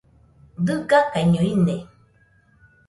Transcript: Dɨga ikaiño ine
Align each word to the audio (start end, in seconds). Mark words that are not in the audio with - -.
Dɨga 0.65 0.97
ikaiño 1.03 1.41
ine 1.53 1.75